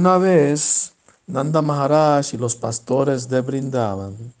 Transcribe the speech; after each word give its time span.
Una 0.00 0.16
vez, 0.16 0.94
Nanda 1.26 1.60
Maharaj 1.60 2.32
y 2.32 2.38
los 2.38 2.56
pastores 2.56 3.28
de 3.28 3.42
Brindavan 3.42 4.32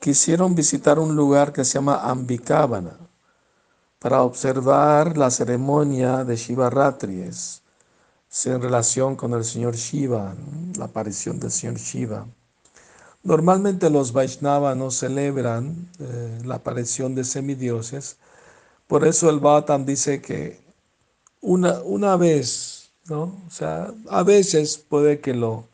quisieron 0.00 0.54
visitar 0.54 0.98
un 0.98 1.14
lugar 1.14 1.52
que 1.52 1.66
se 1.66 1.74
llama 1.74 2.00
Ambikavana 2.02 2.96
para 3.98 4.22
observar 4.22 5.18
la 5.18 5.30
ceremonia 5.30 6.24
de 6.24 6.36
Shiva 6.36 6.70
Ratries 6.70 7.60
en 8.46 8.62
relación 8.62 9.16
con 9.16 9.34
el 9.34 9.44
señor 9.44 9.76
Shiva, 9.76 10.34
la 10.78 10.86
aparición 10.86 11.38
del 11.38 11.50
señor 11.50 11.76
Shiva. 11.76 12.26
Normalmente 13.22 13.90
los 13.90 14.14
Vaishnavas 14.14 14.74
no 14.78 14.90
celebran 14.90 15.90
eh, 15.98 16.40
la 16.42 16.54
aparición 16.54 17.14
de 17.14 17.24
semidioses, 17.24 18.16
por 18.86 19.06
eso 19.06 19.28
el 19.28 19.40
Bhattam 19.40 19.84
dice 19.84 20.22
que 20.22 20.58
una, 21.42 21.82
una 21.82 22.16
vez, 22.16 22.83
¿no? 23.08 23.42
O 23.46 23.50
sea, 23.50 23.92
a 24.08 24.22
veces 24.22 24.78
puede 24.78 25.20
que 25.20 25.34
lo, 25.34 25.68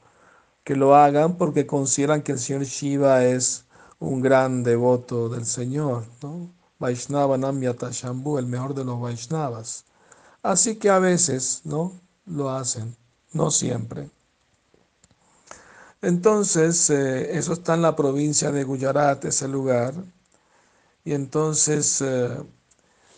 que 0.64 0.76
lo 0.76 0.94
hagan 0.94 1.36
porque 1.36 1.66
consideran 1.66 2.22
que 2.22 2.32
el 2.32 2.38
señor 2.38 2.64
Shiva 2.64 3.24
es 3.24 3.64
un 4.00 4.20
gran 4.20 4.64
devoto 4.64 5.28
del 5.28 5.44
Señor, 5.46 6.06
¿no? 6.22 6.50
Vaishnava 6.78 7.36
Namyata 7.36 7.90
Shambhu, 7.92 8.38
el 8.38 8.46
mejor 8.46 8.74
de 8.74 8.84
los 8.84 9.00
Vaishnavas. 9.00 9.84
Así 10.42 10.76
que 10.76 10.88
a 10.88 10.98
veces, 10.98 11.60
¿no? 11.64 11.92
Lo 12.26 12.50
hacen, 12.50 12.96
no 13.32 13.50
siempre. 13.50 14.08
Entonces, 16.02 16.88
eh, 16.88 17.36
eso 17.36 17.52
está 17.52 17.74
en 17.74 17.82
la 17.82 17.94
provincia 17.94 18.50
de 18.50 18.64
Gujarat, 18.64 19.24
ese 19.26 19.48
lugar. 19.48 19.92
Y 21.04 21.12
entonces 21.12 22.00
eh, 22.00 22.42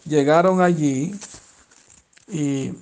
llegaron 0.04 0.60
allí 0.60 1.14
y 2.26 2.72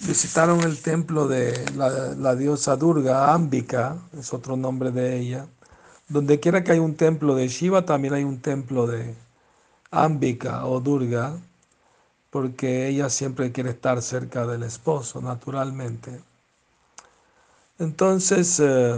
visitaron 0.00 0.60
el 0.62 0.80
templo 0.80 1.26
de 1.28 1.64
la, 1.76 2.34
diosa 2.34 2.76
Durga, 2.76 3.32
Ambika, 3.32 3.96
es 4.18 4.32
otro 4.32 4.56
nombre 4.56 4.90
de 4.90 5.18
ella. 5.18 5.46
Donde 6.08 6.40
quiera 6.40 6.62
que 6.62 6.72
hay 6.72 6.78
un 6.78 6.94
templo 6.96 7.34
de 7.34 7.48
Shiva, 7.48 7.84
también 7.84 8.14
hay 8.14 8.24
un 8.24 8.40
templo 8.40 8.86
de 8.86 9.14
Ambika 9.90 10.66
o 10.66 10.80
Durga, 10.80 11.36
porque 12.30 12.88
ella 12.88 13.08
siempre 13.08 13.52
quiere 13.52 13.70
estar 13.70 14.02
cerca 14.02 14.46
del 14.46 14.64
esposo, 14.64 15.20
naturalmente. 15.22 16.20
Entonces 17.78 18.60
eh, 18.60 18.96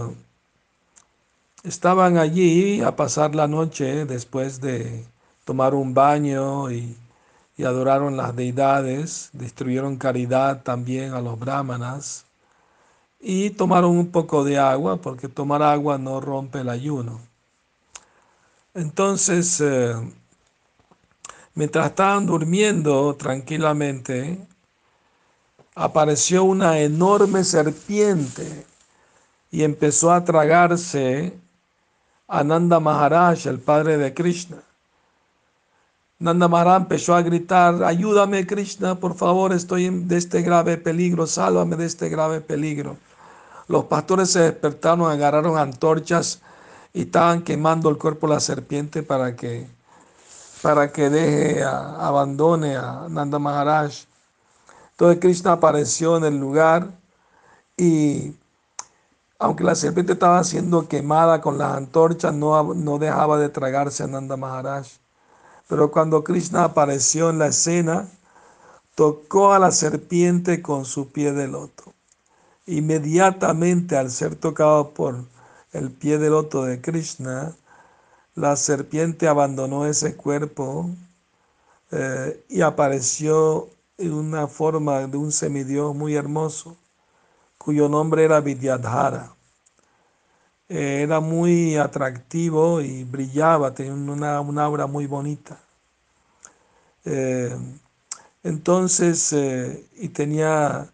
estaban 1.62 2.18
allí 2.18 2.82
a 2.82 2.96
pasar 2.96 3.34
la 3.34 3.46
noche 3.46 4.04
después 4.06 4.60
de 4.60 5.04
tomar 5.44 5.74
un 5.74 5.94
baño 5.94 6.70
y, 6.70 6.96
y 7.56 7.64
adoraron 7.64 8.16
las 8.16 8.36
deidades, 8.36 9.30
distribuyeron 9.32 9.96
caridad 9.96 10.62
también 10.62 11.14
a 11.14 11.20
los 11.20 11.38
brahmanas 11.38 12.26
y 13.18 13.50
tomaron 13.50 13.92
un 13.92 14.10
poco 14.10 14.44
de 14.44 14.58
agua 14.58 14.98
porque 15.00 15.28
tomar 15.28 15.62
agua 15.62 15.98
no 15.98 16.20
rompe 16.20 16.60
el 16.60 16.68
ayuno. 16.68 17.20
Entonces, 18.74 19.60
eh, 19.60 19.94
mientras 21.54 21.86
estaban 21.86 22.26
durmiendo 22.26 23.14
tranquilamente, 23.16 24.38
apareció 25.74 26.44
una 26.44 26.78
enorme 26.80 27.42
serpiente 27.42 28.66
y 29.50 29.62
empezó 29.62 30.12
a 30.12 30.24
tragarse 30.24 31.32
a 32.28 32.44
Nanda 32.44 32.80
Maharaj, 32.80 33.46
el 33.46 33.60
padre 33.60 33.96
de 33.96 34.12
Krishna. 34.12 34.65
Nanda 36.18 36.48
Maharaj 36.48 36.82
empezó 36.82 37.14
a 37.14 37.20
gritar, 37.20 37.84
ayúdame 37.84 38.46
Krishna, 38.46 38.94
por 38.94 39.14
favor, 39.16 39.52
estoy 39.52 39.90
de 39.90 40.16
este 40.16 40.40
grave 40.40 40.78
peligro, 40.78 41.26
sálvame 41.26 41.76
de 41.76 41.84
este 41.84 42.08
grave 42.08 42.40
peligro. 42.40 42.96
Los 43.68 43.84
pastores 43.84 44.30
se 44.30 44.40
despertaron, 44.40 45.10
agarraron 45.10 45.58
antorchas 45.58 46.40
y 46.94 47.02
estaban 47.02 47.42
quemando 47.42 47.90
el 47.90 47.98
cuerpo 47.98 48.28
de 48.28 48.34
la 48.34 48.40
serpiente 48.40 49.02
para 49.02 49.36
que, 49.36 49.66
para 50.62 50.90
que 50.90 51.10
deje, 51.10 51.62
abandone 51.62 52.76
a 52.76 53.08
Nanda 53.10 53.38
Maharaj. 53.38 53.92
Entonces 54.92 55.20
Krishna 55.20 55.52
apareció 55.52 56.16
en 56.16 56.24
el 56.24 56.38
lugar 56.38 56.88
y 57.76 58.32
aunque 59.38 59.64
la 59.64 59.74
serpiente 59.74 60.14
estaba 60.14 60.42
siendo 60.44 60.88
quemada 60.88 61.42
con 61.42 61.58
las 61.58 61.76
antorchas, 61.76 62.32
no, 62.32 62.72
no 62.72 62.96
dejaba 62.96 63.36
de 63.36 63.50
tragarse 63.50 64.04
a 64.04 64.06
Nanda 64.06 64.38
Maharaj. 64.38 64.86
Pero 65.68 65.90
cuando 65.90 66.22
Krishna 66.22 66.64
apareció 66.64 67.30
en 67.30 67.38
la 67.38 67.48
escena, 67.48 68.08
tocó 68.94 69.52
a 69.52 69.58
la 69.58 69.70
serpiente 69.72 70.62
con 70.62 70.84
su 70.84 71.10
pie 71.12 71.32
de 71.32 71.48
loto. 71.48 71.92
Inmediatamente 72.66 73.96
al 73.96 74.10
ser 74.10 74.36
tocado 74.36 74.90
por 74.90 75.24
el 75.72 75.90
pie 75.90 76.18
de 76.18 76.30
loto 76.30 76.64
de 76.64 76.80
Krishna, 76.80 77.54
la 78.34 78.56
serpiente 78.56 79.28
abandonó 79.28 79.86
ese 79.86 80.16
cuerpo 80.16 80.90
eh, 81.90 82.44
y 82.48 82.62
apareció 82.62 83.68
en 83.98 84.12
una 84.12 84.46
forma 84.46 85.06
de 85.06 85.16
un 85.16 85.32
semidios 85.32 85.94
muy 85.94 86.14
hermoso, 86.14 86.76
cuyo 87.58 87.88
nombre 87.88 88.24
era 88.24 88.40
Vidyadhara. 88.40 89.35
Eh, 90.68 91.02
era 91.02 91.20
muy 91.20 91.76
atractivo 91.76 92.80
y 92.80 93.04
brillaba, 93.04 93.74
tenía 93.74 93.94
una, 93.94 94.40
una 94.40 94.64
aura 94.64 94.86
muy 94.86 95.06
bonita. 95.06 95.58
Eh, 97.04 97.56
entonces, 98.42 99.32
eh, 99.32 99.86
y 99.96 100.08
tenía 100.08 100.90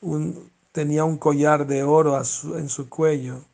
un, 0.00 0.50
tenía 0.72 1.04
un 1.04 1.18
collar 1.18 1.66
de 1.66 1.82
oro 1.82 2.16
en 2.56 2.68
su 2.68 2.88
cuello. 2.88 3.44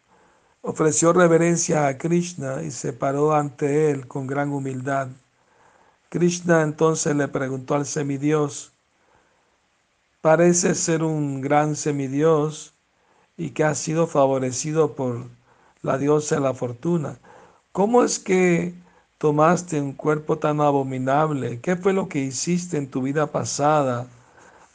Ofreció 0.63 1.13
reverencia 1.13 1.87
a 1.87 1.99
Krishna 1.99 2.63
y 2.63 2.71
se 2.71 2.93
paró 2.93 3.35
ante 3.35 3.91
él 3.91 4.07
con 4.09 4.27
gran 4.27 4.53
humildad. 4.53 5.09
Krishna 6.11 6.63
entonces 6.63 7.17
le 7.17 7.29
preguntó 7.29 7.75
al 7.77 7.87
semidios, 7.87 8.73
parece 10.21 10.75
ser 10.75 11.03
un 11.05 11.41
gran 11.41 11.77
semidios 11.77 12.75
y 13.37 13.51
que 13.51 13.65
ha 13.65 13.75
sido 13.75 14.07
favorecido 14.07 14.95
por 14.95 15.27
la 15.83 15.99
diosa 15.99 16.37
de 16.37 16.41
la 16.41 16.55
fortuna. 16.55 17.19
¿Cómo 17.73 18.03
es 18.03 18.19
que 18.19 18.75
tomaste 19.19 19.81
un 19.81 19.93
cuerpo 19.93 20.39
tan 20.39 20.61
abominable? 20.61 21.61
¿Qué 21.61 21.77
fue 21.77 21.93
lo 21.93 22.09
que 22.09 22.21
hiciste 22.21 22.77
en 22.77 22.89
tu 22.89 23.03
vida 23.03 23.27
pasada 23.27 24.07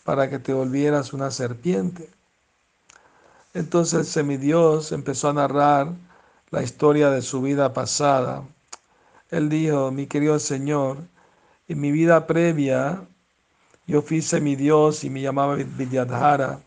para 0.04 0.30
que 0.30 0.40
te 0.40 0.54
volvieras 0.54 1.14
una 1.14 1.32
serpiente? 1.32 2.10
Entonces 3.54 4.00
el 4.00 4.06
semidios 4.06 4.92
empezó 4.92 5.30
a 5.30 5.34
narrar 5.34 5.92
la 6.52 6.62
historia 6.62 7.10
de 7.10 7.22
su 7.22 7.42
vida 7.42 7.74
pasada. 7.74 8.44
Él 9.32 9.50
dijo, 9.50 9.92
mi 9.92 10.08
querido 10.08 10.40
Señor, 10.40 10.98
en 11.68 11.82
mi 11.82 11.92
vida 11.92 12.28
previa 12.28 13.02
yo 13.88 14.02
fui 14.02 14.22
semidios 14.22 15.04
y 15.04 15.10
me 15.10 15.22
llamaba 15.22 15.56
Vidyadhara 15.56 16.60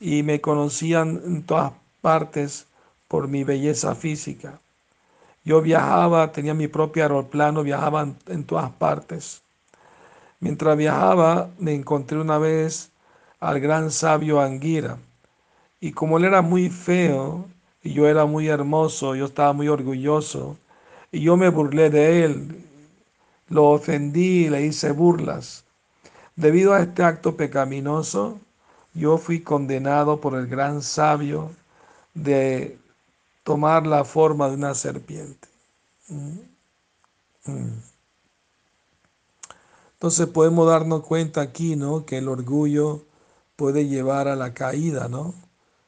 y 0.00 0.22
me 0.22 0.40
conocían 0.40 1.20
en 1.24 1.42
todas 1.44 1.72
partes 2.00 2.67
por 3.08 3.28
mi 3.28 3.44
belleza 3.44 3.94
física. 3.94 4.60
Yo 5.44 5.62
viajaba, 5.62 6.30
tenía 6.30 6.54
mi 6.54 6.68
propio 6.68 7.02
aeroplano, 7.02 7.62
viajaba 7.62 8.06
en, 8.26 8.44
todas 8.44 8.70
partes. 8.70 9.42
Mientras 10.40 10.76
viajaba, 10.76 11.50
me 11.58 11.74
encontré 11.74 12.18
una 12.18 12.38
vez 12.38 12.90
al 13.40 13.58
gran 13.60 13.90
sabio 13.90 14.40
Anguira. 14.40 14.98
Y 15.80 15.92
como 15.92 16.18
él 16.18 16.24
era 16.24 16.42
muy 16.42 16.68
feo 16.68 17.46
y 17.82 17.94
yo 17.94 18.06
era 18.08 18.26
muy 18.26 18.48
hermoso, 18.48 19.14
yo 19.14 19.26
estaba 19.26 19.52
muy 19.52 19.68
orgulloso, 19.68 20.58
y 21.10 21.20
yo 21.20 21.36
me 21.36 21.48
burlé 21.48 21.88
de 21.90 22.24
él, 22.24 22.64
lo 23.48 23.70
ofendí, 23.70 24.48
le 24.50 24.66
hice 24.66 24.92
burlas. 24.92 25.64
Debido 26.36 26.74
a 26.74 26.80
este 26.80 27.02
acto 27.02 27.36
pecaminoso, 27.36 28.38
yo 28.94 29.16
fui 29.16 29.40
condenado 29.40 30.20
por 30.20 30.34
el 30.34 30.46
gran 30.46 30.82
sabio 30.82 31.50
de 32.14 32.78
tomar 33.48 33.86
la 33.86 34.04
forma 34.04 34.46
de 34.50 34.56
una 34.56 34.74
serpiente. 34.74 35.48
Mm. 36.08 36.38
Mm. 37.46 37.82
Entonces 39.94 40.26
podemos 40.26 40.68
darnos 40.68 41.02
cuenta 41.02 41.40
aquí, 41.40 41.74
¿no? 41.74 42.04
Que 42.04 42.18
el 42.18 42.28
orgullo 42.28 43.06
puede 43.56 43.88
llevar 43.88 44.28
a 44.28 44.36
la 44.36 44.52
caída, 44.52 45.08
¿no? 45.08 45.32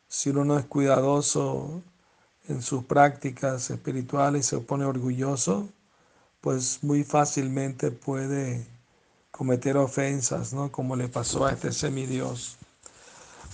Si 0.09 0.31
uno 0.31 0.47
no 0.47 0.59
es 0.59 0.65
cuidadoso 0.65 1.83
en 2.49 2.63
sus 2.63 2.85
prácticas 2.85 3.69
espirituales 3.69 4.47
y 4.47 4.49
se 4.49 4.59
pone 4.61 4.87
orgulloso, 4.87 5.69
pues 6.41 6.79
muy 6.81 7.05
fácilmente 7.05 7.91
puede 7.91 8.67
cometer 9.31 9.77
ofensas, 9.77 10.55
¿no? 10.55 10.73
Como 10.73 10.97
le 10.97 11.09
pasó 11.09 11.45
a 11.45 11.53
este 11.53 11.73
semidios. 11.73 12.57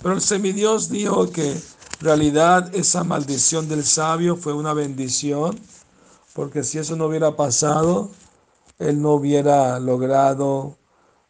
Pero 0.01 0.13
el 0.13 0.21
semidios 0.21 0.87
dijo 0.87 1.29
que 1.29 1.59
realidad 1.99 2.73
esa 2.75 3.03
maldición 3.03 3.67
del 3.67 3.83
sabio 3.83 4.35
fue 4.35 4.53
una 4.53 4.73
bendición, 4.73 5.59
porque 6.33 6.63
si 6.63 6.77
eso 6.77 6.95
no 6.95 7.05
hubiera 7.05 7.35
pasado, 7.35 8.11
él 8.79 9.01
no 9.01 9.13
hubiera 9.13 9.79
logrado 9.79 10.77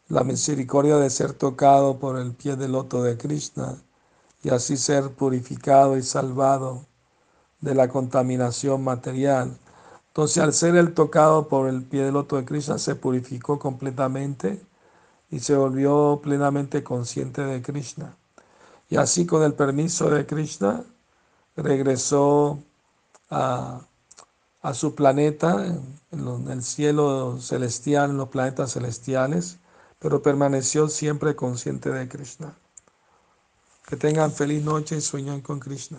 la 0.08 0.24
misericordia 0.24 0.96
de 0.96 1.10
ser 1.10 1.32
tocado 1.32 1.98
por 1.98 2.18
el 2.18 2.32
pie 2.32 2.56
del 2.56 2.72
loto 2.72 3.02
de 3.02 3.16
Krishna 3.16 3.76
y 4.42 4.50
así 4.50 4.76
ser 4.76 5.10
purificado 5.10 5.96
y 5.96 6.02
salvado 6.02 6.86
de 7.60 7.74
la 7.74 7.88
contaminación 7.88 8.84
material. 8.84 9.58
Entonces, 10.08 10.42
al 10.42 10.52
ser 10.52 10.76
el 10.76 10.94
tocado 10.94 11.48
por 11.48 11.68
el 11.68 11.82
pie 11.82 12.04
del 12.04 12.14
loto 12.14 12.36
de 12.36 12.44
Krishna, 12.44 12.78
se 12.78 12.94
purificó 12.94 13.58
completamente 13.58 14.60
y 15.30 15.40
se 15.40 15.56
volvió 15.56 16.20
plenamente 16.22 16.82
consciente 16.82 17.42
de 17.42 17.62
Krishna. 17.62 18.16
Y 18.88 18.96
así, 18.96 19.26
con 19.26 19.42
el 19.42 19.54
permiso 19.54 20.08
de 20.10 20.26
Krishna, 20.26 20.84
regresó 21.56 22.58
a, 23.30 23.80
a 24.62 24.74
su 24.74 24.94
planeta, 24.94 25.66
en 26.10 26.48
el 26.48 26.62
cielo 26.62 27.38
celestial, 27.40 28.10
en 28.10 28.16
los 28.16 28.28
planetas 28.28 28.72
celestiales, 28.72 29.58
pero 29.98 30.22
permaneció 30.22 30.88
siempre 30.88 31.36
consciente 31.36 31.90
de 31.90 32.08
Krishna. 32.08 32.56
Que 33.86 33.96
tengan 33.96 34.32
feliz 34.32 34.62
noche 34.62 34.96
y 34.96 35.00
sueñen 35.00 35.40
con 35.40 35.60
Krishna. 35.60 35.98